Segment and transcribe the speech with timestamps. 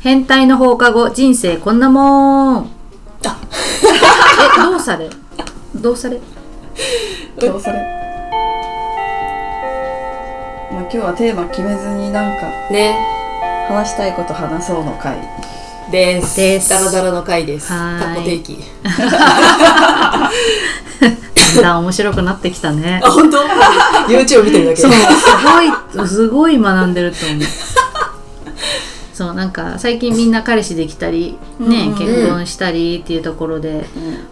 [0.00, 2.70] 変態の放課後人生こんなもん。
[3.22, 3.26] え
[4.62, 5.10] どうされ？
[5.74, 6.20] どうされ？
[7.38, 7.74] どうそれ？
[10.72, 12.98] まあ今日はテーマ決めずになんかね。
[13.68, 15.18] 話したいこと話そうの回。
[15.92, 16.36] です。
[16.36, 16.70] です。
[16.70, 17.70] ダラダラの回です。
[17.72, 18.00] はーい。
[18.00, 18.58] タコ定期
[21.56, 23.00] だんだん面白くなってきたね。
[23.04, 23.38] あ本当
[24.08, 24.98] ？YouTube 見てるだけそうす
[25.44, 25.72] ごい
[26.08, 27.40] すごい学んでると思う
[29.20, 31.98] そうなんか最近みんな彼氏できたりね、うん。
[31.98, 33.84] 結婚したりっていうところで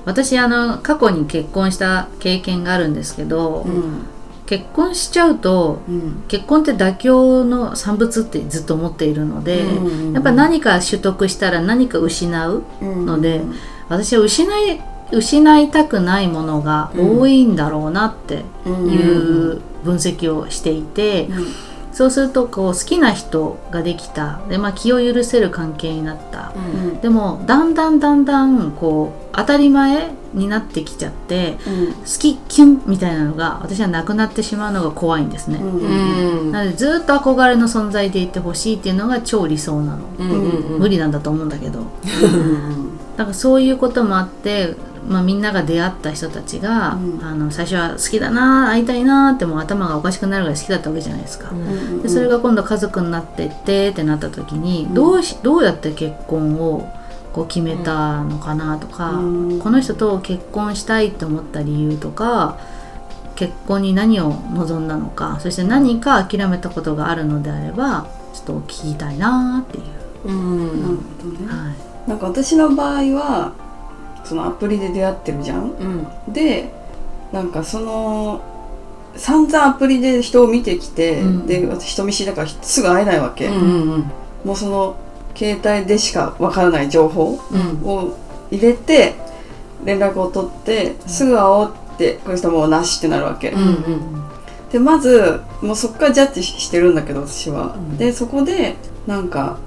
[0.07, 4.07] 私あの過去に結婚した経験があるんですけど、うん。
[4.47, 6.25] 結婚しちゃうとうん。
[6.27, 13.43] 結婚って妥協の産物ってずっと思っているので、うんやっぱ何か取得したら何か失ううんので、
[13.91, 14.81] 私は失い
[15.13, 21.29] 失いたくないものが多いんだろうなってうんいう分析をしていて、
[21.99, 24.39] そうするとこう好きな人ができた。
[24.49, 27.01] で、まあ、気を許せる関係になった、うん。
[27.01, 31.95] でもだんだんだんだんこう当たり前になってきちゃってうん。
[31.95, 36.45] 好きキュンみたいなのが私はなくなってしまうのが怖いんですね、うん。
[36.45, 36.53] うん。
[36.53, 41.81] なのでずっと憧れの存在でいてほしいっていうのが超理想なの、うんうん無理なんだと思うんだけど。
[41.81, 42.97] うん。
[43.17, 44.77] だからそういうこともあって、
[45.09, 47.25] まあ、みんなが出会った人たちが、うん。
[47.25, 52.03] あの最初は好きだな会いたいなってもう頭がおかしくなるぐらい好きだったわけじゃないですか、うん。
[52.03, 54.95] でそれが今度家族になってってってなった時に、うん。
[54.95, 56.95] どうしどうやって結婚を
[57.33, 59.23] こう決めたのかなとか、う
[59.57, 59.59] ん。
[59.61, 62.59] この人と結婚したいと思った理由とか
[63.35, 69.85] 結婚に何を望んだのかそして何か諦めたことがあるのであればちょっと聞きたいなっていう、
[70.27, 70.83] うん。
[70.83, 71.47] なるほどね。
[71.47, 71.73] は
[72.07, 73.53] い、なんか私の場合は
[74.29, 75.71] そのアプリで出会ってるじゃん？
[75.71, 76.33] うん。
[76.33, 76.71] で
[77.33, 78.41] なんかその
[79.17, 81.47] 散々アプリで人を見てきて、うん。
[81.47, 84.11] で私人見知りだからすぐ会えないわけ、うんうん
[84.45, 84.97] もうその
[85.35, 87.89] 携帯でしかわからない情報うん。
[87.89, 88.17] を
[88.51, 89.15] 入れて
[89.85, 94.25] 連絡を取ってすぐ会おうってこの人はもうなしってなるわけ、うんうん
[94.71, 97.97] でまずもうそこからジャッジしてるんだけど私は、うん。
[97.97, 98.77] でそこで
[99.07, 99.59] なんか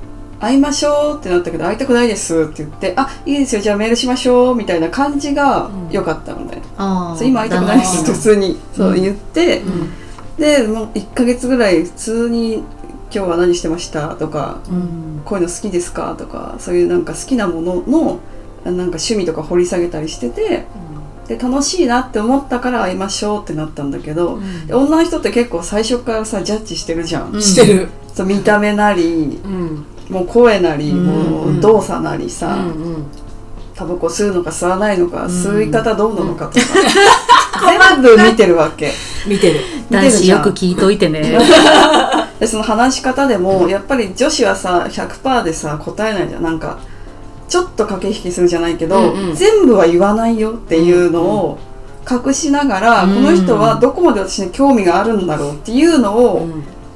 [0.41, 8.59] 会いましょうってなったけど会いたくないですって言ってあいいですよじゃあメールしましょうみたいな感じが良かったのね、あーそう今会いたくないですって普通に。
[8.75, 9.89] そう言って、うん。
[10.37, 12.63] でもう1ヶ月ぐらい普通に
[13.13, 18.19] 「今日は何してました?」とかうん「こういうの好きですか?」とかそういうなんか好きなものの
[18.65, 20.65] なんか趣味とか掘り下げたりしてて
[21.27, 27.41] で楽しいなって思ったから会いましょうってなったんだけど、で女の人って結構最初からさジャッジしてるじゃん、うん。
[27.41, 27.87] してる。
[28.13, 29.39] そう見た目なり。
[29.43, 31.05] うんもう声なり、うん。
[31.05, 33.05] もう動作なりさ、うん
[33.73, 35.25] タバコ吸うのか吸わないのか、ん。
[35.25, 36.65] 吸い方どうなのかとか、
[37.91, 38.91] 全部見てるわけ。
[39.25, 39.61] 見てる。
[39.89, 41.39] 男子よく聞いといてね。
[42.39, 46.43] でその話し方でもやっぱり女子はさ100%でさ答えないじゃん。
[46.43, 46.77] なんか
[47.47, 49.35] ちょっと駆け引きするじゃないけど、うんうん。
[49.35, 51.57] 全部は言わないよっていうのを
[52.09, 53.15] 隠しながら、うん。
[53.15, 56.47] この人はどこまで私に興味があるんだろうっていうのを、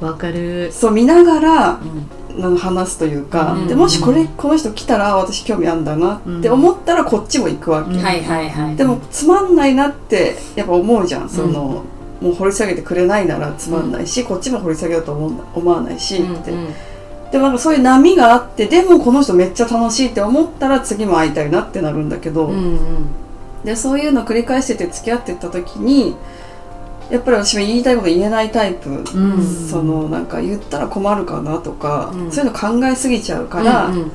[0.01, 0.07] うん。
[0.07, 0.71] わかる。
[0.71, 2.07] そう見ながらうん
[2.57, 3.67] 話すというか、うん。
[3.67, 8.75] でもしこれこの人来たら私興味あるんだなって思ったらこっちも行くわけ、うんはいはいはい。
[8.75, 11.29] でもつまんないなってやっぱ思うじゃん。
[11.29, 11.83] その、
[12.21, 16.51] もう掘り下げてくれないならつまんないし、こっちも掘り下げようと思う思わないし、って。
[16.51, 16.67] うん
[17.31, 22.77] でもなんかそういう波があってでもこの人めっちゃ楽しいって思ったら次も会いたいなってなるんだけど、うんうん。
[23.65, 26.15] でそういうの繰り返してて付き合ってった時に
[27.09, 29.67] やっぱり私も言いたいこと言えないタイプ、うん。
[29.69, 32.31] そのなんか言ったら困るかなとか、うん。
[32.31, 34.11] そういうの考えすぎちゃうから、うん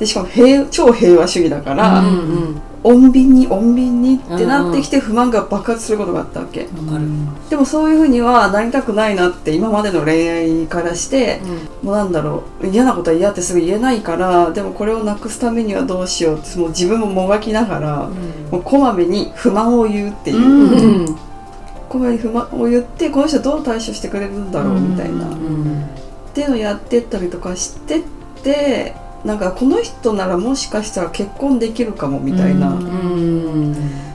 [0.00, 2.10] でしかも平超平和主義だから、うんう
[2.52, 7.04] ん穏便に穏便にってなってきて不満が爆発することがあったわけ、わかる。
[7.50, 11.42] でもそういうふうにはなりたくないなって今までの恋愛からして、
[11.82, 18.08] もうなんだろう嫌なことは嫌ってすぐ言えないからでもこれをなくすためにはどうしようってもう自分ももがきながら、
[18.50, 21.16] もうこまめに不満を言うっていう、うんうん
[21.90, 25.84] こまめに不満を言ってこの人どう対処してくれるんだろうみたいな、うん
[26.30, 28.02] っていうのをやってったりとかしてっ
[28.44, 32.78] てなんかこの人ならもしかしたら結婚できるかもみたいな、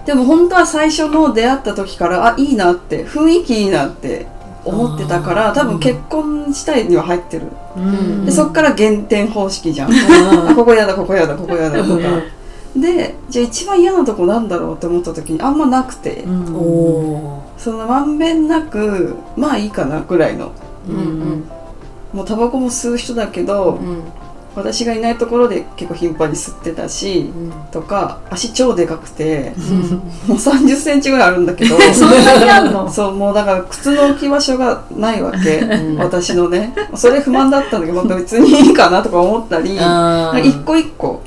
[0.05, 4.27] でも本当は最初の出会った時からあいいなって雰囲気いいなって
[4.63, 8.25] 思ってたから多分結婚したいには入ってる、うん。
[8.25, 9.91] でそっから減点方式じゃん。
[9.91, 12.03] あここやだここやだここやだとか。
[12.75, 17.34] でじゃあ一番嫌なとこなんだろうって思った時にあんまなくて、うん
[17.65, 20.51] そのまんべんなくまあいいかなぐらいの。
[20.87, 21.43] うんうん。
[22.13, 24.03] もうタバコも吸う人だけど、うん
[24.55, 27.29] 私がいないところで結構頻繁に吸ってたし、
[27.73, 29.51] とか足超でかくて
[30.27, 32.89] もう3 0センチぐらいあるんだけど そんなにあんの？
[32.89, 35.97] そうもうだから靴の置き場所がないわけ、ん。
[35.97, 36.73] 私のね。
[36.95, 39.75] それ不満だったんだけど、まあ、別にいいかなとか思ったり
[40.47, 41.21] 一個一個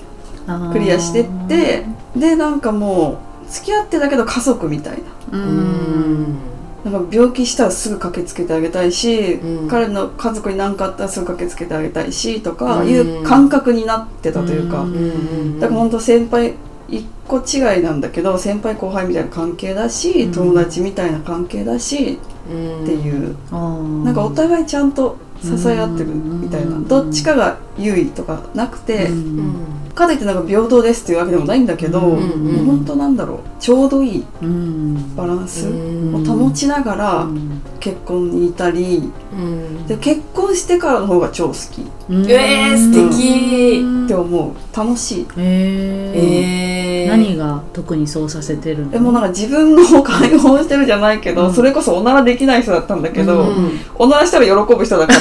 [0.73, 1.85] クリアしてって
[2.17, 4.99] でなんかもう付き合ってだけど家族みたい
[5.33, 5.39] な。
[5.39, 6.23] ううん。
[6.23, 6.39] ん
[6.85, 9.69] なんか病気したらすぐ駆けつけてあげたいし、うん。
[9.69, 12.89] 彼の家族に何かあったらすぐ駆けつけてあげたいしとかうん。
[12.89, 16.55] いう感覚になってたというか、うだから本当先輩
[16.89, 20.33] 一個違いなんだけど先輩後輩みたいな関係だし、うん。
[20.33, 22.19] 友達みたいな関係だし
[22.51, 22.83] うん。
[22.85, 26.89] っていう、ななんかお互いちゃんと支え合ってるみたいな、うん。
[26.89, 33.39] どっちかが優位とかなくて、うんかといってなんか平等ですっていうわけでもないんだけど、うんもう本当なんだろう。
[33.59, 35.17] ちょうどいいうん。
[35.17, 35.69] バランス。
[35.69, 36.15] うん。
[36.15, 39.87] を保ちながらうん結婚にいたりうん。
[39.87, 41.83] で結婚してからの方が超好き。
[41.83, 42.31] っうん。
[42.31, 44.09] えー素敵。
[44.09, 44.77] て思う。
[44.77, 45.27] 楽しい。
[45.37, 47.05] えー。
[47.05, 48.91] えー何が特にそうさせてるの？
[48.91, 51.55] でもなんか自分の解放してるじゃないけど、うん。
[51.55, 53.81] それこそおならできない人だったんだけど、うん。
[53.95, 55.21] おならしたら喜ぶ人だから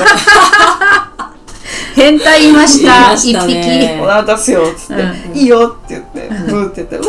[1.97, 5.35] 変態いましいた一ねおなら出すよっつって、うん。
[5.35, 7.05] いいよって言って、ブーって言って、うわ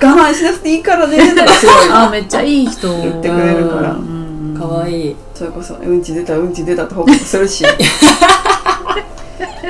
[0.00, 1.74] ー 我慢しなくていいからねとかすごい。
[1.76, 2.88] 匹あめっちゃいい人。
[2.88, 4.56] 言ってくれるから、うん。
[4.58, 5.16] かわいい。
[5.34, 7.64] それこそうんち出たうんち出たって報告するし。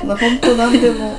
[0.09, 1.19] 本当なんでも、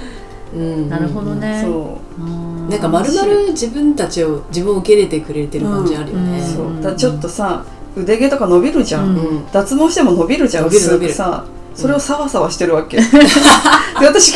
[0.56, 0.90] うん。
[0.90, 1.62] なるほどね。
[1.64, 2.22] そう。
[2.24, 2.26] う
[2.66, 2.68] ん。
[2.68, 6.40] なんかまるまる自分たちを自分を受け入れてくれてる感じあるよね。
[6.40, 6.44] う。
[6.44, 6.56] ん。
[6.56, 7.64] そうだからちょっとさ
[7.96, 11.12] 腕毛とか伸びるじゃん、脱毛しても伸びるじゃん伸びる伸びる。
[11.12, 11.44] 薄くさ
[11.76, 13.04] それをサワサワしてるわけ、で
[14.02, 14.34] 私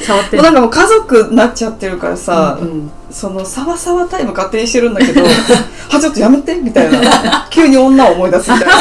[0.00, 2.90] 触ってもうなんかもう家族になっちゃってるからさ、うん。
[3.10, 5.22] そのサワサワタイム勝手にしてるんだけど
[5.92, 7.46] あちょっとやめてみたいな。
[7.50, 8.74] 急に女を思い出すみたいな。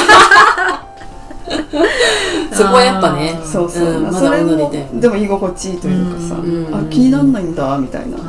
[2.56, 3.40] そこはやっぱね。
[3.44, 4.14] そうそう、うん。
[4.14, 8.22] それも女でも居心地いいというかさ、うんあ気になんないんだみたいな、あ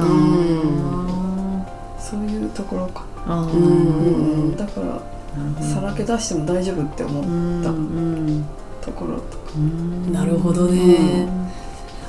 [1.99, 3.47] そういうところか、うんう
[4.53, 8.45] んだからさらけ出しても大丈夫って思ううんうん
[8.91, 11.41] ところとか、うんなるほどね。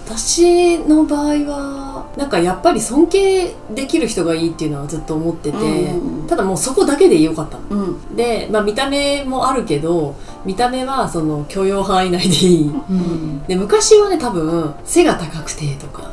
[0.05, 6.27] 私の場合はなんかやっぱり尊敬できる人がいいっていうのはずっと思ってて、うん。
[6.27, 7.83] ただもうそこだけでよかったの。
[7.83, 8.15] うん。
[8.15, 12.67] で、まあ、見た目もあるけど見た目はその許容範囲内でいい。
[12.67, 13.43] うん。
[13.47, 16.11] で昔はね多分背が高くてとか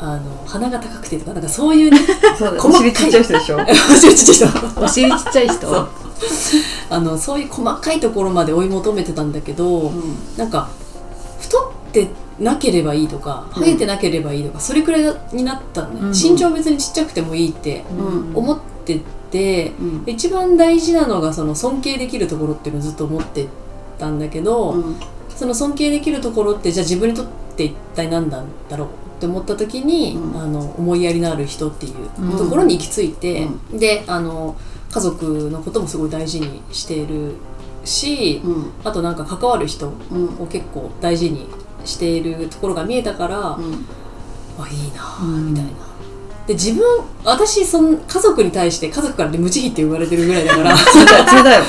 [0.00, 1.98] あの鼻が高くてとかなんかそういうね
[2.36, 3.58] そう細かい尻ちっちゃい人でしょ。
[4.82, 5.88] お尻ちっちゃい人
[6.90, 9.92] あのそういう細かいところまで追い求めてたんだけど、
[10.36, 10.68] なんか
[11.40, 13.62] 太ってなければいいとかうん。
[13.64, 19.00] 生えてなければいいとか、それくらいになったのね、うん身長別にちっちゃくてもいいってうん思って
[19.30, 20.02] て、うん。
[20.06, 23.46] 一番大事なのがその尊敬できるところっていうのをずっと思って
[23.98, 24.96] たんだけど、うん。
[25.34, 27.26] その尊敬できるところってじゃあ自分にとっ
[27.56, 30.40] て一体何なんだろうって思った時に、うん。
[30.40, 34.56] あの思いやりのある人っていううんところに行き着いて、であの
[34.90, 37.34] 家族のこともすごい大事にしている
[37.84, 38.72] し、うん。
[38.84, 40.24] あとなんか関わる人うん。
[40.40, 41.48] を結構大事に
[41.84, 43.86] しているところが見えたから、うん。
[44.58, 45.70] あいいなみたいな。
[46.46, 46.82] で自分
[47.24, 50.70] 私その家族に対して家族からで無慈悲って言われてるぐらいだから。
[50.72, 51.64] 冷たい冷たいよ。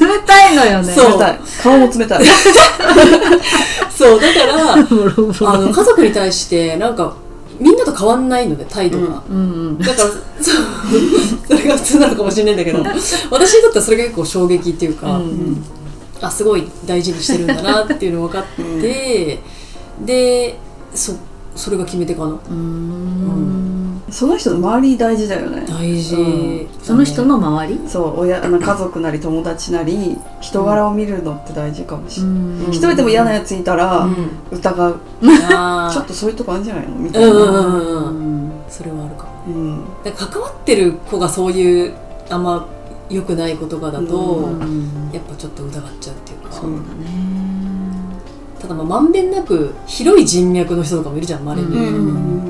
[0.00, 0.92] 冷たいのよね。
[0.92, 1.12] そう。
[1.12, 1.38] 冷たい。
[1.62, 2.24] 顔も冷たい。
[3.96, 7.14] そうだから あの家族に対してなんか
[7.60, 10.08] みんなと変わんないので態度が、うんうんだから
[10.42, 12.82] それが普通なのかもしれないんだけど。
[13.30, 15.64] 私にとってはそれが結構衝撃っていうか、うん
[16.20, 19.40] あすごい大事にしてるんだなっていうのが分かって、
[20.04, 20.58] で
[20.94, 21.12] そ
[21.54, 22.28] それが決め手かな。
[22.28, 23.53] うーん
[24.10, 25.64] その人の周り大事だよね。
[25.66, 26.20] 大事、う
[26.64, 26.68] ん。
[26.82, 27.80] その人の周り？
[27.88, 32.68] そう親あの家族なり友達なり人柄を見るのって大事かもしれない、ん。
[32.68, 34.30] 一人でも嫌なやついたらうん。
[34.50, 35.92] 疑う、あー。
[35.94, 36.96] ちょっとそういうとこあるんじゃないの？
[36.96, 38.48] みたいな、うんうんうんううん。
[38.48, 39.30] んそれはあるかも。
[39.46, 39.84] うん。
[40.04, 41.94] だから関わってる子がそういう
[42.28, 42.66] あんま
[43.08, 45.10] 良くない言葉だと、うん。
[45.12, 46.52] やっぱちょっと疑っちゃうっていうか。
[46.52, 46.84] そうだね。
[48.60, 51.98] ただまあまんべんなく広い人脈の人とかもいるじゃん周りに、うんう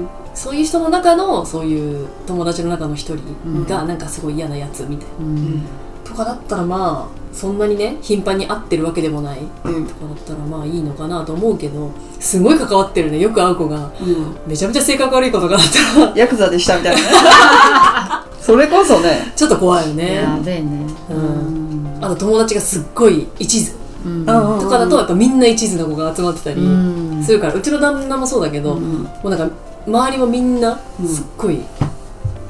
[0.00, 0.03] ん
[0.34, 3.66] そういう人の中のそういう友達の中の一人うん。
[3.66, 5.62] がなんかすごい嫌なやつみたいな、うん。
[6.04, 13.18] とかだったらまあそんなにね頻繁に会ってるわけでもないうんとかだったらまあいいのかなと思うけどすごい関わってるね。
[13.20, 13.90] よく会う子が。
[14.00, 14.36] うん。
[14.46, 16.12] めちゃめちゃ性格悪い子とかだったら。
[16.16, 17.00] ヤクザでしたみたいな。
[17.02, 17.06] ね
[18.40, 19.32] それこそね。
[19.34, 20.16] ちょっと怖いよね。
[20.16, 20.86] やべえね。
[21.10, 21.98] うん。
[22.04, 23.72] あと友達がすっごい一途。
[24.04, 24.18] うん。
[24.18, 24.26] うん
[24.60, 27.22] とかだとやっぱみんな一途な子が集まってたりうん。
[27.24, 29.02] するからうちの旦那もそうだけど、うん。
[29.02, 29.48] もうなんか
[29.86, 31.08] 周りもみんなうん。
[31.08, 31.60] すっごい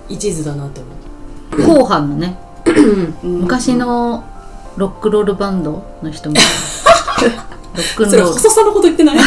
[0.08, 0.80] 一途だなって
[1.56, 2.38] 思う、後半のね。
[3.22, 3.40] うん。
[3.40, 4.24] 昔の
[4.76, 6.44] ロックロールバンドの人みたい
[7.24, 8.34] ロックンそれロール。
[8.34, 9.18] 細さのこと言ってない？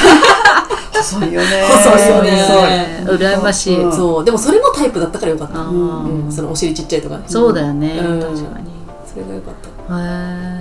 [0.93, 1.47] 細いよね。
[1.63, 3.05] 細いよね。
[3.05, 3.93] 羨ましい、うん。
[3.93, 4.25] そう。
[4.25, 7.17] でもそれもタイプだったからよかった、うん、そのお尻ちっちゃいとか。
[7.17, 8.19] ねそうだよね、うん。
[8.19, 8.71] 確かに。
[9.05, 9.69] それがよかった。
[9.69, 9.71] へ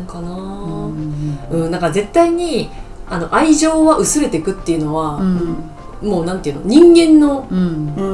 [0.03, 2.71] えかなうんうん、なんか絶対に
[3.09, 5.57] あの愛情は薄れていくっていうのは、うん
[6.03, 6.63] もうなんていうの？
[6.65, 7.47] 人間の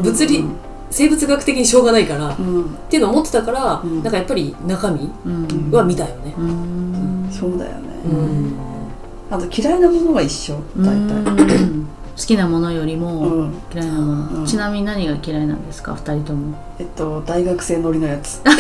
[0.02, 0.44] 物理
[0.90, 2.76] 生物学的にしょうがないから、っうん。
[2.90, 4.02] ていうのを思ってたから、うん。
[4.02, 5.70] なんかやっぱり中身うん。
[5.70, 6.34] は見たよね。
[6.38, 7.28] うん。
[7.32, 8.52] そうだよね、うん。
[9.30, 10.56] あと嫌いなものが一緒？
[10.76, 10.92] 大体。
[10.94, 11.00] う
[11.66, 11.88] ん。
[12.14, 13.54] 好きなものよりうもん。
[13.72, 14.46] 嫌いなもの、うん。
[14.46, 15.94] ちなみに何が嫌いなんですか？
[15.94, 16.54] 二人とも。
[16.78, 18.42] えっと大学生乗りのやつ、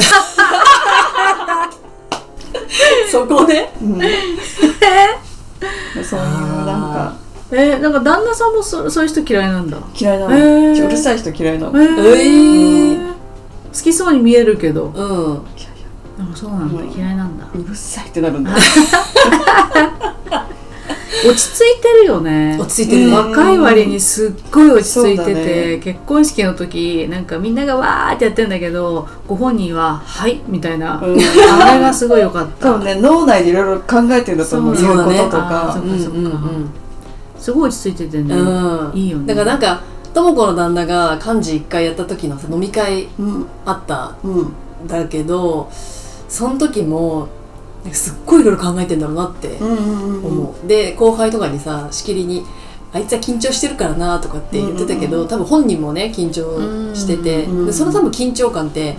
[3.10, 3.70] そこね。
[3.82, 4.00] うん、
[6.02, 6.26] そういう
[6.64, 7.14] なんか
[7.52, 9.78] えー、なんか旦那さんもそそういう人嫌いなんだ。
[9.98, 10.86] 嫌いなの、へー。
[10.86, 13.12] うるさい人嫌いなの、ええーー
[13.72, 14.86] 好きそうに見えるけど。
[14.86, 14.94] うん。
[16.16, 16.90] でもそうなんだ、うん。
[16.90, 17.46] 嫌いなんだ。
[17.54, 18.52] うるさいってなるんだ。
[21.24, 22.58] 落ち着いてるよね。
[22.60, 23.06] 落ち着いてるね。
[23.06, 25.34] うん若い割にすっごい落ち着いてて、
[25.76, 25.78] ね。
[25.78, 31.20] 結婚式の時なんかみんながわーってやってんだけどご本人は「はい」みたいな、うん。
[31.20, 32.72] あれがすごい良かった。
[32.72, 34.76] 多分ね脳内でいろいろ考えてるんだと思う。
[34.76, 36.38] そう言うこととあかーそっかそっか
[37.42, 38.96] すごい落ち着いててね、うん。
[38.96, 39.26] いいよね。
[39.26, 39.82] だからなんか、
[40.14, 43.46] とも子の旦那が幹事一回やった時のさ飲み会うん。
[43.66, 44.42] あったうん。
[44.84, 45.68] んだけど、
[46.28, 47.26] その時も、
[47.90, 50.68] すっごいいろいろ考えてんだろうなってうんうんうん思う。
[50.68, 52.44] で、後輩とかにさ、しきりに、
[52.92, 58.96] あいつは緊張してるからなとかって言ってたけど、うんうん多分本人もね緊張してて、うんでその多分緊張感って、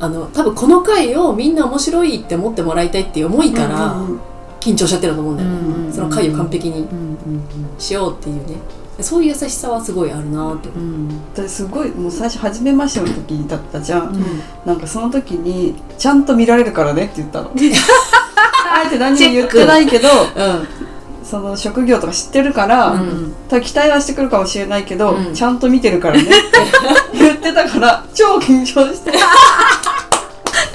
[0.00, 4.20] あの多分この回をみんな面白いって思ってもらいたいっていう思いからうんうん
[4.66, 7.42] 緊張しちゃってると思うんだよね、うんその回を完璧にうんうん
[7.78, 8.56] しようっていうね。
[9.00, 10.68] そういう優しさはすごいあるなって。
[10.70, 11.08] うん。
[11.10, 14.24] うん私すごいもう最初初めましての時だったじゃん、うん。
[14.64, 17.52] なんかその時にちゃんと見られるからねって言ったの。
[18.68, 20.68] あえて何も言ってないけどうん。
[21.24, 23.34] その職業とか知ってるから、うん。
[23.48, 25.34] 多分期待はしてくるかもしれないけど、うん。
[25.34, 26.32] ちゃんと見てるからねって
[27.14, 29.12] 言ってたから超緊張して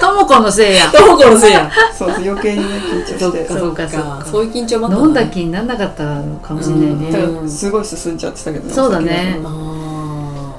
[0.02, 0.90] ともこのせいや。
[0.90, 1.70] どこのせいや。
[1.96, 3.18] そうそう余計にね緊張して。
[3.48, 4.26] そっかそっか。
[4.28, 9.38] そういう緊張もあった飲んだ気にならなかったのかもしれないね、だからすごい進んじゃってたけどそうだね。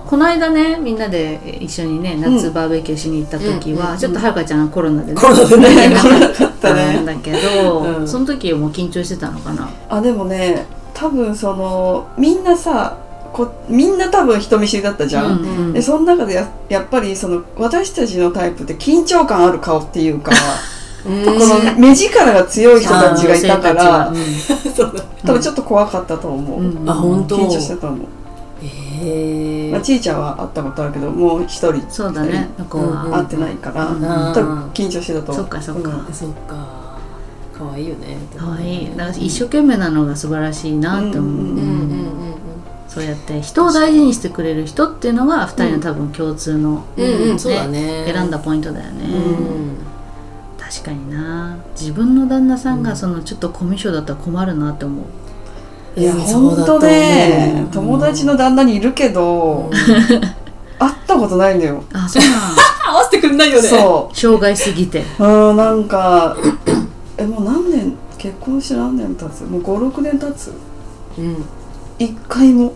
[0.06, 5.20] この間ねみんなで一緒にね夏バーベキューしに行った時は、うんちょっとはるかちゃんコロナでね。
[5.20, 5.68] コロナでね。
[5.68, 8.08] 行けなかっだったたんねだけど、うん。
[8.08, 9.70] その時も緊張してたのかな？
[9.90, 12.96] あでもね多分そのみんなさ
[13.34, 15.74] こみんな多分人見知りだったじゃん、うんうん。
[15.74, 20.36] でその中でややっぱりその私たちのタイプって緊張感ある顔っていうかー
[21.04, 25.04] この目力が強い人たちがいたから うだ。
[25.26, 26.78] 多分ちょっと怖かったと思う、うん。
[26.78, 27.38] うんあ本当。
[27.38, 27.98] 緊張してたの、
[28.62, 32.50] へまあ、ちいちゃんは会ったことあるけどもう一人そうだね。
[32.60, 34.34] 向こうは、うん会ってないから、うん。
[34.34, 35.44] 多分緊張してたと思う。
[35.44, 35.90] そっかそっか。
[35.90, 36.14] うん。
[36.14, 36.84] そっか。
[37.58, 38.18] 可愛いよね。
[38.38, 38.84] かわい。
[38.84, 41.58] いだから一生懸命なのが素晴らしいなって思う、うんうんうんうん。
[41.58, 42.03] うん
[42.94, 48.06] そうやって人を大事にしてくれる人っていうのが二人の多分共通の、うんうんうんそうだね。
[48.06, 49.78] 選んだポイントだよね、うん。
[50.60, 51.58] 確かにな。
[51.80, 56.00] 自分の旦那さんがそのちょっとコミュ障だったら困るなって思う。
[56.00, 59.72] いやうんほんとね友達の旦那にいるけど、
[60.80, 62.42] 会ったことないんだよ、あそうなん
[62.96, 63.68] 合わせてくんないよね。
[63.68, 65.04] そ障害すぎて。
[65.20, 66.38] ううんなんか
[67.18, 69.44] えもう何年結婚して何年経つ？
[69.44, 70.52] もう56年経つ？
[71.18, 71.44] うん。
[72.00, 72.74] 一回も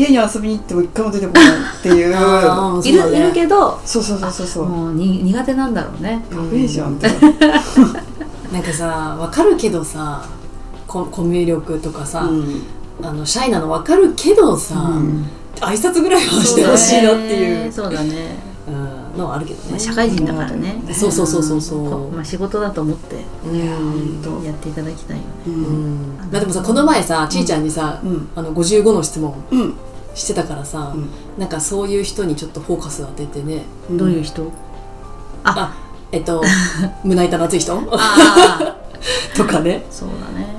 [0.00, 1.44] 家に遊びに行っても一回も出てこない
[1.78, 2.10] っていう。
[2.84, 3.80] いる,、いるけど。
[3.84, 4.66] そうそうそうそうそう。
[4.66, 6.24] もうに苦手なんだろうね。
[6.30, 8.58] やべえじゃんってな。
[8.60, 10.22] んかさ分かるけどさ
[10.86, 12.62] ココミュ力とかさ、うん。
[13.02, 15.26] あのシャイなの分かるけどさ、うん。
[15.60, 17.72] 挨拶ぐらいはしてほしいなっていう。
[17.72, 18.38] そうだね。
[18.68, 19.70] うんのはあるけどね。
[19.70, 20.80] まあ社会人だからね。
[20.92, 21.90] そうそうそうそうそう。
[21.90, 25.28] こまあ、仕事だと思ってやっていただきたいよね。
[25.46, 25.94] ううん。
[26.14, 28.28] んまあ、でもさこの前さちーちゃんにさ、うん。
[28.34, 29.74] あの55の質問うん。
[30.14, 31.08] してたからさ、うん。
[31.38, 33.64] なんかそういう人にちょっとフォーカスを当ててね。
[33.90, 34.50] どういう人？
[35.44, 35.74] あ。
[36.12, 36.42] えっと
[37.04, 37.74] 胸板の熱い人？
[39.36, 39.84] とかね。
[39.90, 40.54] そうだね。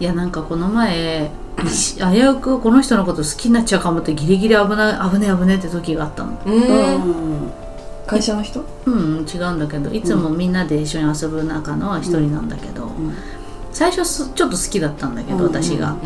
[0.00, 1.30] いやなんかこの前
[1.66, 6.32] 一 危うくこの人のこと好きになっちゃうかもってギリギリ危ない危ね危ねって時があったの。
[6.46, 6.54] うん。
[6.54, 7.52] うん
[8.10, 8.64] 会社の人？
[8.86, 12.90] うん違うんだけどいつもみんなで一緒に遊ぶ中の一人なんだけど、
[13.72, 15.96] 最初すちょっと好きだったんだけど、うん私が、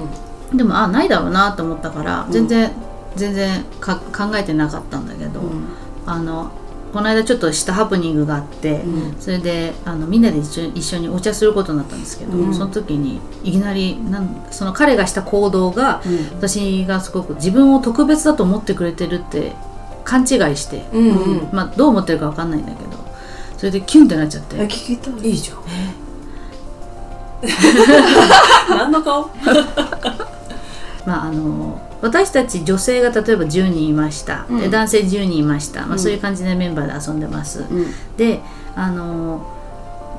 [0.52, 2.72] でもあないだろうなと思ったから全然、
[3.16, 5.40] 全然か考えてなかったんだけど、
[6.04, 6.52] あの
[6.92, 9.20] この間ちょっとしたハプニングがあって、うん。
[9.20, 12.54] それであのみんなで一緒一緒にお茶することになったんですけど、うん。
[12.54, 16.02] その時にいきなりなんその彼がした行動が
[16.36, 19.56] 私がすごく自分を特別だと思ってくれてるって
[20.04, 21.12] 勘違いして、うんう
[21.44, 21.48] ん。
[21.52, 22.90] まあ、どう思ってるか分かんないんだけど
[23.56, 24.56] それでキュンってなっちゃって。
[24.56, 25.30] え聞きたい。
[25.30, 25.58] いいじゃん。
[28.70, 29.30] 何の顔？
[31.06, 34.60] まああの私たち女性が例えば10人いました、うん。
[34.60, 35.98] で男性10人いました、まあ、うん。
[35.98, 37.86] そういう感じでメンバーで遊んでます、うん。
[38.16, 38.40] で
[38.76, 39.46] あの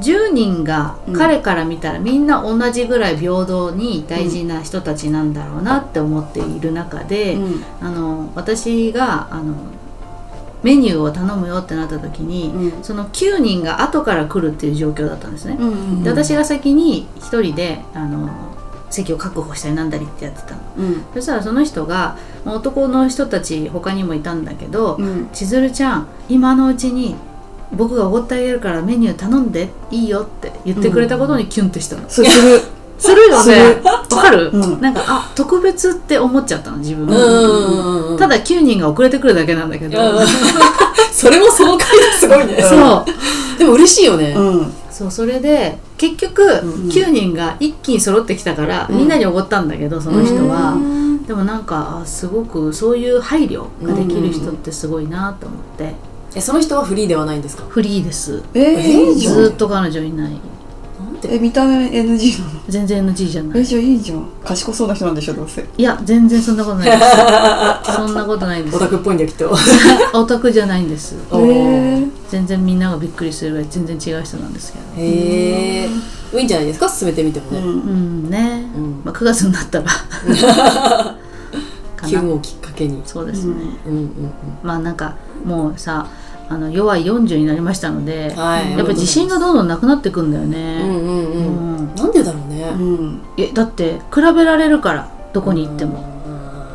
[0.02, 7.64] 10人がうん彼から見たらみんな同じぐらい平等に大事な人たちなんだろうなって思っている中で、うん。
[7.82, 9.56] あの私があの
[10.64, 12.84] メニューを頼むよってなった時に、うん。
[12.84, 15.58] その9人が後から来るっていう状況だったんですね。
[15.60, 18.30] うんで私が先に1人であの
[18.90, 20.62] 席を確保したりなんだりってやってたの。
[20.78, 21.04] うん。
[21.14, 27.16] そしたらその人がまあ男の人たち他にもいたんだけどうん「千鶴ちゃん今のうちに
[27.72, 32.04] 僕がおごってあげるからメニュー頼んでいいよ」って言ってくれたことにキュンってしたの。
[32.08, 32.62] それする。
[32.98, 33.82] するよね。
[33.84, 34.82] わかる、うん。
[34.82, 40.16] なんかあ特別って思っちゃったの自分うんうんうんただ9人が遅れてくるだけなんだけど、うん
[41.12, 42.62] それもその回ですごいね。
[42.62, 43.06] そ
[43.56, 43.58] う。
[43.58, 44.34] でも嬉しいよね。
[44.38, 44.74] うん。
[44.92, 48.98] そうそれで結局、ん9人が一気に揃ってきたから、うん。
[48.98, 51.24] みんなにおごったんだけどその人は、うん。
[51.26, 55.96] でもなんかあすごくそういう配慮ができる人ってすごいなと思って、
[56.36, 57.64] えその人はフリーではないんですか？
[57.70, 58.44] フリーです。
[58.54, 59.34] えー、いいじゃん。
[59.36, 60.32] ずーっと彼女いない。
[60.32, 62.60] なんてえ見た目 NG なの？
[62.68, 63.60] 全然 NG じゃない。
[63.62, 64.28] えじゃあいいじゃん。
[64.44, 65.66] 賢そうな人なんでしょどうせ。
[65.78, 67.02] いや全然そんなことないです。
[67.96, 68.76] そんなことないです。
[68.76, 69.56] オタクっぽいんだよきっと。
[70.14, 71.16] オタクじゃないんです。
[71.32, 72.06] おへー。
[72.06, 74.86] え全然みんながびっくりするぐらい全然違う人なんですけど。
[75.02, 75.90] へえ
[76.38, 76.90] いいんじゃないですか？
[76.90, 77.66] 進めてみてもね、うん。
[77.66, 77.70] う
[78.28, 79.02] んね、うん。
[79.06, 79.86] まあ、9月になったら。
[81.96, 82.10] かな。
[82.10, 83.02] 気運をきっかけに。
[83.06, 83.54] そうですね、
[83.88, 83.94] うん。
[83.94, 84.12] うん。
[84.64, 85.16] まあなんか
[85.46, 86.08] もうさ
[86.48, 88.72] あの弱い40になりましたので、うんはい。
[88.72, 91.96] やっぱ自信がどんどんなくなってくんだよね、うんうんうん、うん。
[91.96, 93.22] なんでだろうね、うん。
[93.38, 96.16] えだって比べられるからどこに行っても、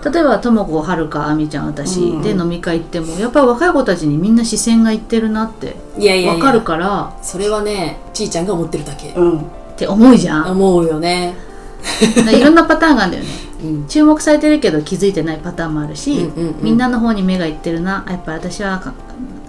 [0.04, 2.22] 例えばともこはるかあみちゃん私、うん。
[2.22, 6.44] で飲み会行ってもやっぱり若い子たちにみんな視線がいってるなっていやいやいや。
[6.44, 9.40] わかるからそれはねちいちゃんが思ってるだけ、うん。
[9.40, 9.42] っ
[9.76, 10.52] て思うじゃん。
[10.52, 11.34] 思うよね、
[12.36, 13.30] いろんなパターンがあるんだよね。
[13.62, 16.54] うん、注目されてるけど気づいてないパターンもあるし、うんうんうん。
[16.62, 18.04] みんなの方に目がいってるな。
[18.08, 18.94] やっぱ私はか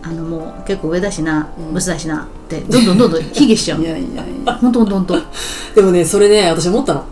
[0.03, 1.74] あのもう結構上だしな、うん。
[1.74, 3.81] ブスだしなってどんどんどんどん卑下しちゃう。
[3.81, 4.53] いやいやいや。
[4.53, 5.15] ほんとほんとほんと。
[5.75, 7.05] でもねそれね私思ったの。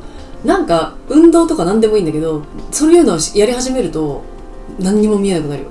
[0.44, 4.24] なんか運動とか何でもいいんだけどそういうのをやり始めると
[4.80, 5.70] 何にも見えなくなるよ。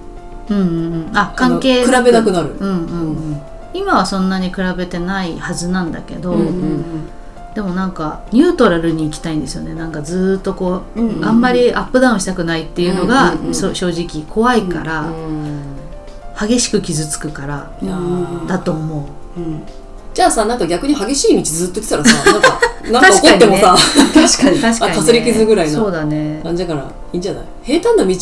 [0.51, 1.17] うんうんうん。
[1.17, 2.55] あ関係比べなくなる。
[2.59, 3.43] うんうんうん。
[3.75, 6.85] 今はそんなに比べてないはずなんだけど、うんうん
[7.55, 9.75] でもなんかニュートラルに行きたいんですよね。
[9.75, 15.78] なんかずーっとこう、うんうんあんまりアップダウンしたくないっていうのが、うんうんうんそ正直怖いから、うん
[16.41, 17.71] 激しく傷つくから
[18.47, 19.41] だと思う。
[19.41, 19.63] うん。
[20.15, 23.77] じゃあさなんか逆に激しい道ずっと来てたらさ なんかなんか怒ってもさ、
[24.15, 25.79] 確かに 確かに、かすり傷ぐらいの。
[25.85, 26.41] そうだね。
[26.43, 27.45] 感じだからいいんじゃない？
[27.63, 28.15] 平坦な道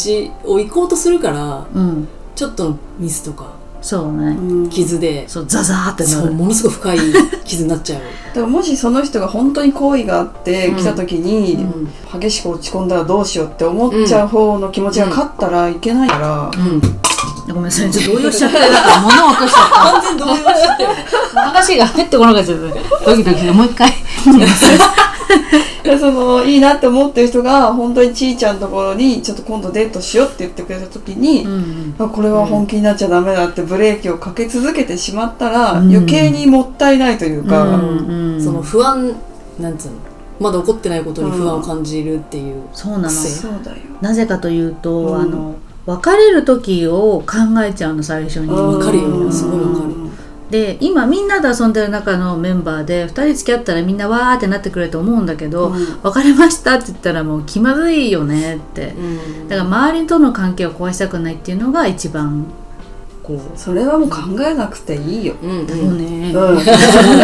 [0.45, 2.09] を行こうとするからうん。
[2.35, 3.47] ちょっとのミスとか
[3.81, 4.69] そうね、うん。
[4.69, 6.17] 傷で、そうザザーってなる。
[6.17, 6.99] そうものすごい深い
[7.45, 8.01] 傷になっちゃう、
[8.35, 10.77] だからもしその人が本当に好意があってうん。
[10.77, 12.21] 来た時に、うん。
[12.21, 16.81] 激しく落ち込んだらどうしようって思っちゃう方の気持ちが勝ったらいけないから、うん、
[17.49, 17.91] ごめんなさい。
[17.91, 21.05] ちょっと動揺しちゃって物を落としちゃっ完全動揺しちゃったよね
[21.35, 22.53] た話が入ってこなかった。
[22.55, 23.93] ドキドキでもう一回。
[25.83, 35.91] でそのいいなって思ってる人が本当にちーちゃんのところにちょっと今度デートしようって言ってくれた時に、うんあこれは本気になっちゃダメだってブレーキをかけ続けてしまったら、うん。
[35.91, 38.45] 余計にもったいないというか、うんうん。
[38.45, 39.15] その不安
[39.61, 39.95] なんつうの
[40.39, 43.09] まだ起こってないことに不安を感じるっていう、そうなの。
[43.09, 43.77] 癖そうだよ。
[44.01, 45.21] なぜかというと、うん。
[45.21, 45.55] あの
[45.87, 48.49] 別れる時を考えちゃうの最初に。
[48.49, 49.05] わかるよ。
[49.05, 49.33] うん。
[49.33, 49.95] すごいわかる。
[50.51, 56.01] で今みんなで遊んでる中のメンバーで2人付き合ったらみんなわーってなってくれると思うんだけど、うん。
[56.03, 58.57] 別れましたって言ったらもう気まずいよね。
[58.57, 59.03] ってう
[59.45, 59.49] ん。
[59.49, 62.47] だから周りとの関係を壊したくないっていうのが一番
[63.23, 63.59] こう。
[63.59, 65.67] それはもう考えなくていいよ、うん。
[65.67, 66.63] だよね、うん、考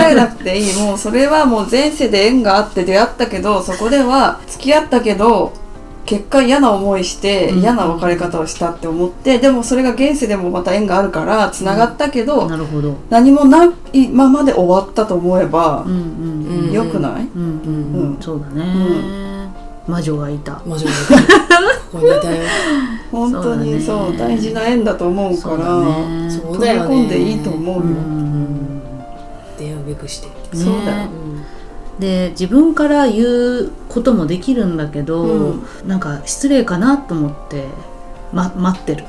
[0.08, 0.74] えなくていい。
[0.74, 5.52] もうそれはもう前世で縁があって出会ったけどそこでは付き合ったけど
[6.04, 7.60] 結果嫌な思いしてうん。
[7.60, 12.96] 嫌な別れ方をしたって思って、でもそれが現世でもまた縁があるからつながったけど、なるほど。
[13.10, 17.60] 何もないままで終わったと思えばうんうんうん良くない、うんうん
[17.94, 18.20] うん、うん。
[18.20, 18.64] そうだね、
[19.86, 20.60] 魔女がいた。
[20.66, 20.90] マジで
[21.92, 22.42] ここにいたよ。
[23.12, 25.56] 本当にそそうね大事な縁だと思うから
[26.30, 26.78] そうだね。
[26.78, 28.82] 飛び込んでいいと思うよ、うん
[29.58, 31.06] 出会うべくして、そうだよ。
[31.06, 31.31] ね
[31.98, 35.62] で自分から言うこともできるんだけど、うん。
[35.86, 37.66] なんか失礼かなと思って、
[38.32, 39.04] ま、待ってる。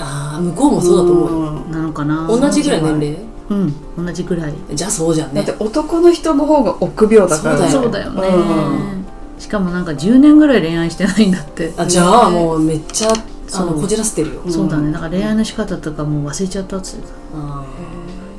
[0.00, 2.26] ああ向こうもそうだと思うよ、んなのかな。
[2.26, 3.16] 同じぐらい年齢？
[3.50, 4.54] うん同じぐらい。
[4.74, 5.42] じゃあそうじゃんね。
[5.42, 7.58] だって男の人の方が臆病だから。
[7.58, 9.04] そうそうだよね、うん。
[9.38, 11.72] しかもなんか10年ぐらい恋愛してないんだって。
[11.76, 13.14] あじゃあもうめっちゃあ
[13.46, 13.66] そう。
[13.66, 14.90] のこじらせてるよ、うんそうだね。
[14.90, 17.93] なんか恋愛の仕方とかもう忘れちゃったっつってあた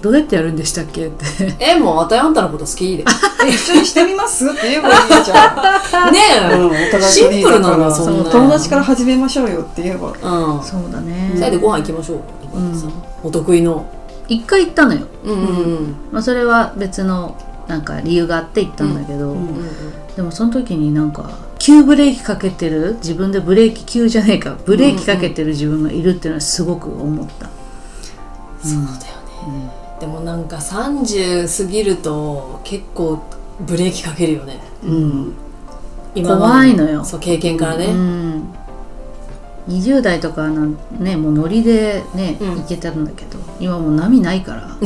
[0.06, 1.26] どうやってやるんでしたっけって。
[1.60, 3.04] えもうあたいあんたのこと好きで。
[3.50, 6.14] 一緒にしてみますって言えばいいじゃん。
[6.16, 10.10] え、うん、お互いシンプルなフリーだからのそんな友達から始めましょうよって言えば。
[10.10, 10.64] うん。
[10.64, 11.32] そうだね。
[11.36, 12.18] それでご飯行きましょう。
[12.18, 12.88] とかさ、
[13.24, 13.84] お得意の。
[14.28, 15.96] 一回行ったのよ、うんうんうん。
[16.12, 17.36] まあ、それは別の
[17.68, 19.50] なんか理由があって行ったんだけど、うんうん
[20.16, 24.56] でもその時になんか急ブレーキかけてる自分でブレーキ急じゃねえか。
[24.66, 27.50] ブレーキかけてる自分がいるっていうのはすごく思った、
[28.64, 28.86] そうだよ
[29.52, 33.24] ね、でもなんか30過ぎると結構
[33.62, 34.60] ブレーキかけるよね。
[34.84, 35.34] うん。
[36.14, 37.04] 今怖いのよ。
[37.06, 38.54] そう経験からね、うん、
[39.68, 42.56] 20代とかなんねもうノリでね、うん。
[42.62, 44.78] 行けたんだけど今もう波ないから。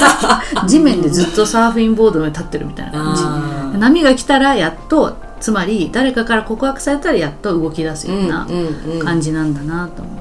[0.66, 9.04] 地面でずっとサーフィンボードに立ってるみたいな感あじ波が来たらやっとつまり誰かから告白されたらやっと動き出すーようなうんうんうん。
[9.04, 10.16] 感じなんだなと思う。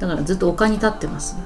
[0.00, 1.36] だからずっと丘に立ってます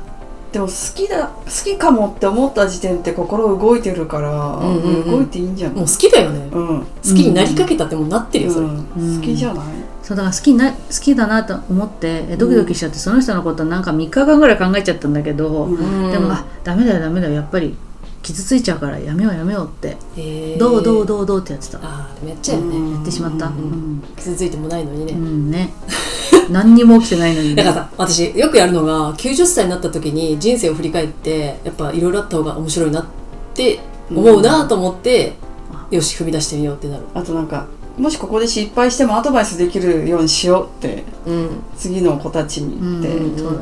[0.53, 5.11] でも好きだ好きかもって思った時点って心動いてるから、うんうんうん。
[5.11, 5.77] 動いていいんじゃない？
[5.77, 9.21] もう好きだよね、うん、好きになりかけたってもうなってるよそれ、うん。
[9.21, 9.67] 好きじゃない、
[10.03, 16.11] そうだから好きな好きだなと思ってえドキドキしちゃって、その人のことなんか3日間ぐらい考えちゃったんだけど、うん。
[16.11, 17.35] でもあダメだよダメだよ。
[17.35, 17.77] やっぱり
[18.23, 22.95] 傷ついちゃうからやめようやめようって、へーどうどうどうどうってやってた、ああでもやっちゃうよね、うん。
[22.95, 24.03] やってしまった、ううんん。
[24.17, 25.73] 傷ついてもないのにね、うんね
[26.51, 27.57] 何にも起きてないのにね。
[27.57, 33.05] だからさ私よくやるのが90歳になった時に人生を振り返ってやっぱいろいろあった方が面白いなっ
[33.55, 35.37] て思うなと思って、
[35.91, 37.03] よし踏み出してみようってなる。
[37.14, 37.67] あとなんか
[37.99, 41.49] もしここで失敗してもアドバイスできるようにしようってうん。
[41.77, 43.59] 次の子たちに言って、うんそう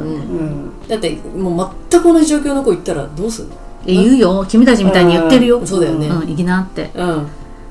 [0.88, 3.55] だってもう全く同じ状況の子行ったらどうするの？
[3.87, 4.44] え言うよ。
[4.48, 6.09] 君たちみたいに言ってるよ、そうだよね。
[6.09, 6.90] うん、行きなって。
[6.94, 7.26] うん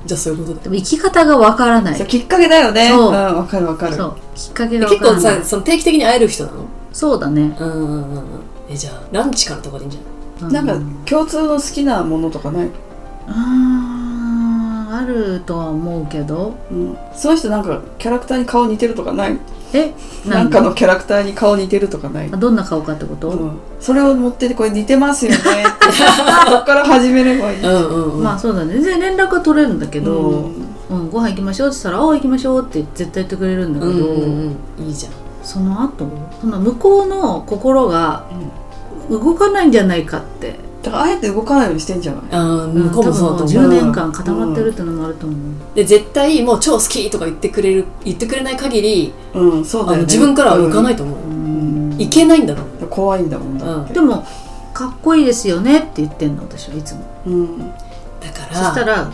[0.06, 0.56] じゃあそういうことだ。
[0.56, 1.96] よでも生き方がわからない。
[1.96, 2.88] そうきっかけだよね。
[2.88, 3.10] そう。
[3.10, 3.94] うんわかるわかる。
[3.96, 4.16] そう。
[4.34, 5.40] きっかけがわ結構からない。
[5.42, 6.64] さその定期的に会える人なの？
[6.92, 8.24] そうだね、うんうんうんうん。
[8.70, 10.00] えじゃあランチからとかでいいんじゃ
[10.48, 10.62] ない？
[10.62, 12.70] うなんか共通の好きなものとかない、
[13.28, 16.54] あーあるとは思うけど。
[16.70, 19.38] うん、その人なんかキャラクターに顔似てるとかない？
[19.72, 19.92] え
[20.26, 25.46] なんかのキャラクターに顔似てるとかないあどんな顔かってこと、うん、それを持っててこれ似てますよねって。
[26.48, 28.22] そっから始めればいい、うんうんうん。
[28.22, 28.74] まあそうだね。
[28.74, 30.50] 全然連絡は取れるんだけど、う
[30.90, 31.10] うんん。
[31.10, 34.86] ご飯行きましょうって言ったら「ああ行きましょう」って絶対言ってくれるんだけど、うんうんうん。
[34.86, 35.12] いいじゃん。
[35.42, 36.06] その後？
[36.40, 38.24] その向こうの心が
[39.10, 42.22] 動かないんじゃないかって、だからあえて動かないようにしてんじゃない？
[42.30, 43.68] あーうん向こうもそうだと多思う。
[43.68, 45.38] 分10年間固まってるってのもあると思う、
[45.74, 52.00] で絶対もう超好きとか言ってくれる言ってくれない限りうんそうだよ、ね、あの自分からは浮かないと思う、うん。
[52.00, 52.66] いけないんだろう。
[52.80, 53.94] うん怖いんだもんだって。
[53.94, 54.24] でも
[54.72, 57.00] かっこいいですよねって言ってんの私はいつも。
[57.26, 57.58] うん。
[57.58, 57.66] だ
[58.32, 59.10] からそしたら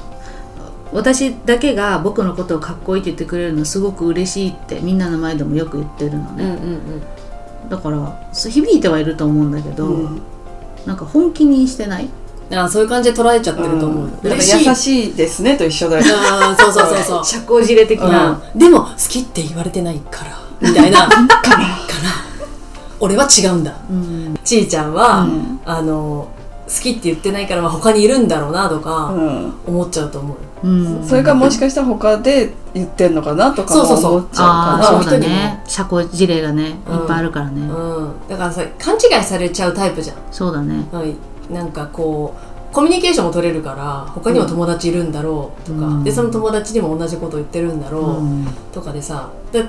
[0.93, 6.59] 私だけが僕のことをかっこいいって言ってくれるのすごく嬉しいってみんなの前でもよく言ってるのね、うんうん
[7.65, 7.69] うん。
[7.71, 10.23] だからそう響いてはいると思うんだけど、うん
[10.87, 12.09] なんか本気にしてない？
[12.51, 14.11] あーそういう感じで捉えちゃってると思う、ん。
[14.11, 15.99] だから嬉しい優しいですねと一緒だ。
[15.99, 17.25] よあーそうそうそうそう。
[17.25, 18.59] 社交辞令的な、うん。
[18.59, 21.09] でも好きって言われてないからみたいな。
[21.09, 21.17] から
[23.01, 23.75] 俺は違うんだ。
[23.91, 24.39] うん。
[24.45, 25.61] ちーちゃんは、うん。
[25.65, 26.42] あの好
[26.81, 29.55] きって言ってないから、まあ、他にいるんだろうなとかうん。
[29.67, 30.69] 思っちゃうと思う。
[30.69, 31.07] うん。
[31.07, 34.17] それかもしかしたら他で言ってんのかなとかもそうそうそう。
[34.19, 35.35] 思っちゃうああかそうだ人にも。
[35.35, 40.17] ね社交辞令がねうんいっぱいあるからね、うん、だからさ勘違いされちゃうタイプじゃん。
[40.31, 40.87] そうだね。
[40.93, 41.15] はい、
[41.53, 42.35] なんかこ
[42.71, 46.05] うコミュニケーションも取れるから他にも友達いるんだろうとか、うん。
[46.05, 49.65] でその友達にも同じこと言ってるんだろう、うんとかでさで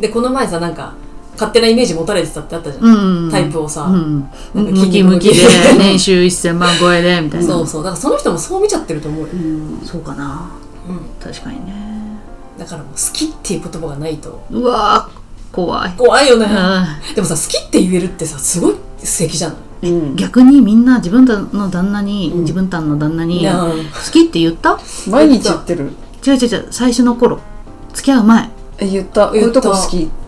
[0.00, 0.94] でこの前さなんか
[1.38, 3.30] 勝手なイメージ持たれてたってあったじゃん、うん。
[3.30, 4.20] タイプをさ、うん、
[4.54, 5.02] なんかムキ。
[5.02, 5.34] ムキで
[5.78, 7.46] 年収1000万超えでみたいな。
[7.46, 7.84] そうそう。
[7.84, 9.80] だからその人もそう見ちゃってると思うよ、うん。
[9.84, 10.50] そうかな。
[10.88, 11.00] うん。
[11.32, 12.20] 確かにね。
[12.58, 14.42] だからもう好きっていう言葉がないと。
[14.50, 15.18] うわー
[15.54, 20.12] 怖い、怖いよね、うでもさ好きって言えるってさすごい素敵じゃないうん。
[20.12, 22.40] ん、逆にみんな自分たの旦那に、うん。
[22.40, 23.72] 自分たんの旦那に好
[24.12, 24.78] きって言った？
[25.08, 25.92] 毎日言ってる。
[26.26, 27.38] 違う違う違う最初の頃。
[27.94, 28.50] 付き合う前。
[28.78, 29.28] え言った。
[29.28, 30.02] こういうとこ好き。
[30.02, 30.08] っ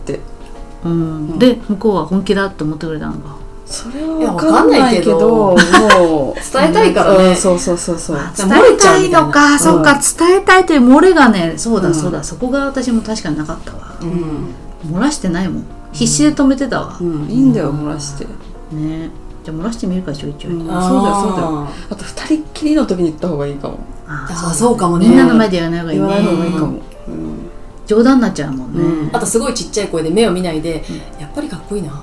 [0.83, 0.95] うん、う
[1.35, 3.41] んで向こうは本気だって思ってくれたのか。
[3.65, 5.29] それは分かんないけど。
[5.29, 5.55] もう
[6.53, 7.29] 伝えたいからね。
[7.29, 8.17] うんそうそうそうそう。
[8.35, 11.95] 伝漏れえたいのか、そうか伝えたいという漏れがねそうだうん。
[11.95, 14.95] そうだ、そこが私も確かになかったわ、うん。
[14.95, 15.63] 漏らしてないもん。
[15.93, 16.97] 必死で止めてたわ。
[16.99, 17.27] う、ん。
[17.29, 18.25] いいんだよ漏らして。
[18.73, 19.09] ね。
[19.43, 21.01] じゃあ漏らしてみるかちょいちょい、そうだよそう
[21.35, 21.67] だよ。
[21.89, 23.79] あと二人っきりの時に言った方がいいかも。
[24.07, 25.07] ああーそうかもね。
[25.07, 26.05] みんなの前で言わない方がいいね。
[26.07, 26.65] 言わない方がいいかも。
[26.65, 27.50] うん
[27.91, 29.15] 冗談になっちゃうもんね、うん。
[29.15, 30.81] あとすごいちっちゃい声で目を見ないで、
[31.19, 31.91] やっぱりかっこいいな。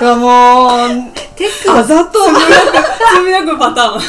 [0.00, 0.78] あもう
[1.34, 2.20] テあざと。
[2.20, 2.26] つ
[3.20, 4.02] ぶやくパターン。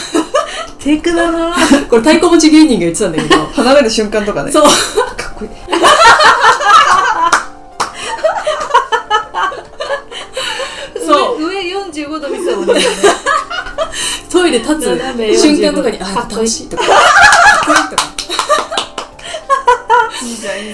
[0.78, 1.56] テクだな
[1.90, 4.52] これ太鼓持ち芸人が言ってたんだけど 離れる瞬間とかね。
[4.52, 4.64] そう。
[4.64, 4.74] かっ
[5.40, 5.50] こいい。
[11.04, 11.48] そう。
[11.48, 12.76] 上上45度見てたもんね。
[14.54, 16.84] で立斜め45つ瞬間とかにあ楽しいとか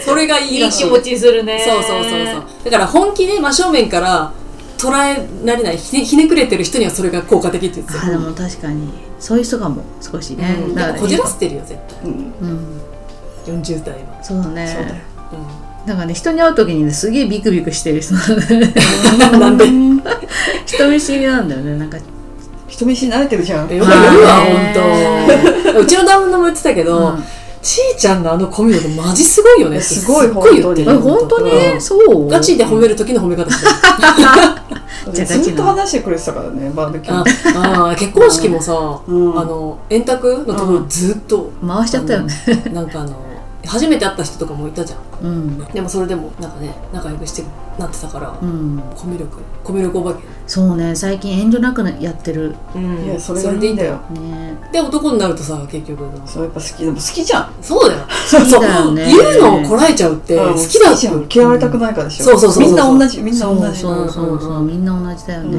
[0.04, 1.60] それがいいいいらしい気持ちするね。
[1.60, 2.44] そうそうそうそう。
[2.66, 4.32] だから本気で真正面から
[4.78, 8.06] 捉えられないひねひねくれてる人にはそれが効果的って言ってた。
[8.06, 8.90] あでも確かに。
[9.20, 12.00] そういう人かも少しね、うん、だからでもこじらせてるよ絶対。
[12.06, 12.82] うんうん。
[13.62, 14.68] 40代は、そうだね。
[14.68, 14.96] そうだよ。
[15.86, 18.14] なんかね人に会う時にねすげえビクビクしてる人。
[19.38, 19.66] なんで？
[20.66, 21.78] 人見知りなんだよね。
[21.78, 21.98] なんか
[22.68, 23.70] 人見知り慣れてるじゃん。
[23.72, 27.24] えよく言うわ本当うちの旦那も言ってたけど、うん
[27.62, 29.78] ちーちゃんのあのコミュ力マジすごいよね。
[29.78, 31.82] ってすごいすっごい言ってるえ本当に、うん。
[31.82, 32.28] そう？
[32.28, 33.72] ガチで褒める時の褒め方してる。
[35.14, 37.24] ずっと話してくれてたからねバーベキー。
[37.56, 39.40] あ結婚式もさ、うん。
[39.40, 42.34] あの円卓のところずっと、回しちゃったよね。
[42.72, 43.16] なんかあの
[43.66, 44.96] 初めて会った人とかもいたじゃ
[45.26, 45.28] ん。
[45.28, 45.66] うん。
[45.66, 47.44] でもそれでもなんかね仲良くして
[47.80, 48.82] なってたから、うん。
[48.96, 50.24] コミュ力コミュ力お化け。
[50.46, 52.56] そうね最近遠慮なくやってる。
[52.76, 53.06] うん。
[53.06, 53.98] いやそれがいいんだよ。
[54.12, 54.58] ね。
[54.72, 56.04] で男になるとさ結局。
[56.26, 57.54] そうやっぱ好きでも好きじゃん。
[57.62, 58.02] そうだよ。
[58.32, 59.06] 好きだよね。
[59.06, 60.54] 言うのをこらえちゃうってうん。
[60.54, 61.28] 好きだじゃん。
[61.34, 62.26] 嫌われたくないからでしょ。
[62.26, 63.68] そうそうそうそうみんな同じみんなそ同じ。
[63.68, 64.64] うそうそうそう。
[64.64, 65.58] みんな同じだよね、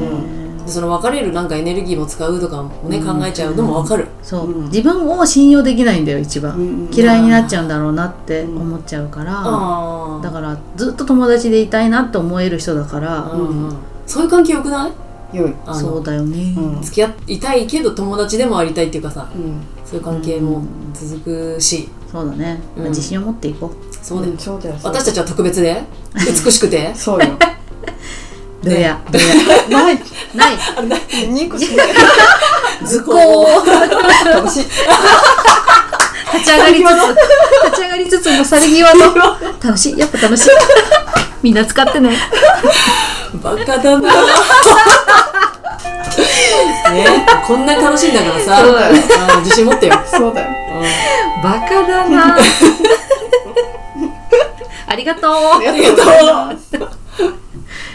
[0.65, 4.65] でその別れるなんかエネルギーも使うとかもね、うん考えちゃうのも分かる、そう、うん。
[4.65, 6.61] 自分を信用できないんだよ一番、うん。
[6.61, 13.75] うん嫌いになっちゃうんだろうなって思っちゃうから、ああだからずっと友達でいたいなって思える人だから、うんうん。
[14.05, 14.91] そういう関係よくない？
[15.37, 15.53] 良い。
[15.73, 16.81] そうだよね、うん。
[16.81, 19.61] 付き合いたいけど友達でもありたいっていうかさうん。
[19.85, 20.61] そういう関係も
[20.93, 21.19] 続
[21.55, 22.89] くし、そうだね、うん。
[22.89, 23.71] 自信を持っていこ
[24.01, 24.37] そうだよ、ん。
[24.37, 24.75] そうだよ。
[24.83, 25.83] 私たちは特別で
[26.15, 26.91] 美しくて。
[26.95, 27.27] そうよ。
[28.63, 29.21] う どうや、どう
[29.73, 29.95] ない。
[29.95, 30.01] や
[30.35, 30.57] ない。
[31.31, 31.87] 2個しかない。
[32.85, 33.13] 図工。
[34.25, 34.65] 楽しい。
[36.33, 36.91] 立ち上がりつつ。
[37.65, 39.05] 立ち上がりつつも去り際の。
[39.63, 39.97] 楽しい。
[39.97, 40.49] やっぱ楽しい
[41.41, 42.15] みんな使ってね。
[43.41, 44.11] バカだな。
[46.91, 48.57] ねこんなに楽しいんだからさ。
[48.57, 48.95] そうだよ。
[49.35, 50.49] あ自信持ってよ、そうだよ。
[51.43, 52.37] バカだな。
[54.87, 55.33] ありがとう。
[55.33, 56.03] ありがと
[56.85, 56.89] う